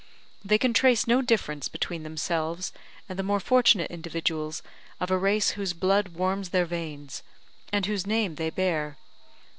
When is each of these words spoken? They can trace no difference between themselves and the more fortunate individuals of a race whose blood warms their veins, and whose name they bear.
They 0.43 0.57
can 0.57 0.73
trace 0.73 1.05
no 1.05 1.21
difference 1.21 1.67
between 1.69 2.01
themselves 2.01 2.73
and 3.07 3.19
the 3.19 3.23
more 3.23 3.39
fortunate 3.39 3.91
individuals 3.91 4.63
of 4.99 5.11
a 5.11 5.17
race 5.19 5.51
whose 5.51 5.73
blood 5.73 6.07
warms 6.07 6.49
their 6.49 6.65
veins, 6.65 7.21
and 7.71 7.85
whose 7.85 8.07
name 8.07 8.33
they 8.33 8.49
bear. 8.49 8.97